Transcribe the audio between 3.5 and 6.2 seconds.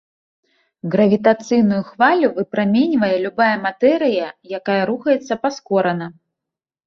матэрыя, якая рухаецца паскорана.